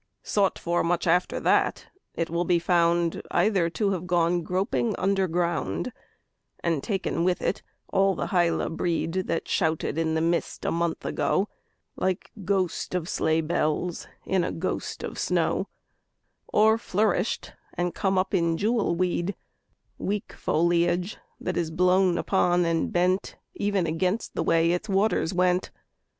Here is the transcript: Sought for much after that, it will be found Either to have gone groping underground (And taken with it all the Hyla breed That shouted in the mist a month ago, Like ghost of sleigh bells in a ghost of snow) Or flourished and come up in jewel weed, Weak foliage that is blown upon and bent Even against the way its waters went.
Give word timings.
Sought 0.23 0.57
for 0.57 0.83
much 0.83 1.05
after 1.05 1.39
that, 1.39 1.85
it 2.15 2.27
will 2.27 2.43
be 2.43 2.57
found 2.57 3.21
Either 3.29 3.69
to 3.69 3.91
have 3.91 4.07
gone 4.07 4.41
groping 4.41 4.95
underground 4.97 5.93
(And 6.63 6.81
taken 6.81 7.23
with 7.23 7.39
it 7.39 7.61
all 7.89 8.15
the 8.15 8.29
Hyla 8.33 8.71
breed 8.71 9.13
That 9.27 9.47
shouted 9.47 9.99
in 9.99 10.15
the 10.15 10.19
mist 10.21 10.65
a 10.65 10.71
month 10.71 11.05
ago, 11.05 11.49
Like 11.95 12.31
ghost 12.43 12.95
of 12.95 13.07
sleigh 13.07 13.41
bells 13.41 14.07
in 14.25 14.43
a 14.43 14.51
ghost 14.51 15.03
of 15.03 15.19
snow) 15.19 15.67
Or 16.47 16.79
flourished 16.79 17.53
and 17.75 17.93
come 17.93 18.17
up 18.17 18.33
in 18.33 18.57
jewel 18.57 18.95
weed, 18.95 19.35
Weak 19.99 20.33
foliage 20.33 21.19
that 21.39 21.57
is 21.57 21.69
blown 21.69 22.17
upon 22.17 22.65
and 22.65 22.91
bent 22.91 23.35
Even 23.53 23.85
against 23.85 24.33
the 24.33 24.41
way 24.41 24.71
its 24.71 24.89
waters 24.89 25.31
went. 25.31 25.69